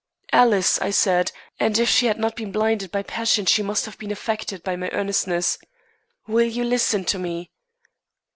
[0.33, 3.99] "Alice," I said, and if she had not been blinded by passion she must have
[3.99, 5.59] been affected by my earnestness,
[6.25, 7.51] "will you listen to me?"